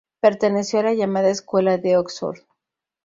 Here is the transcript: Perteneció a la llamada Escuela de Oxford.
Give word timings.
Perteneció 0.19 0.79
a 0.79 0.83
la 0.85 0.93
llamada 0.95 1.29
Escuela 1.29 1.77
de 1.77 1.95
Oxford. 1.95 2.39